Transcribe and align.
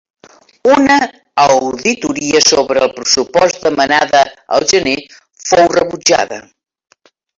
Una 0.75 0.95
auditoria 1.41 2.41
sobre 2.53 2.81
el 2.85 2.91
pressupost 2.95 3.61
demanada 3.67 4.23
el 4.57 4.67
gener, 4.73 4.97
fou 5.51 5.71
rebutjada. 5.79 6.41